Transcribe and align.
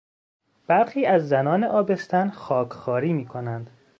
برخی 0.67 1.05
از 1.05 1.29
زنان 1.29 1.63
آبستن 1.63 2.29
خاکخواری 2.29 3.13
میکنند. 3.13 3.69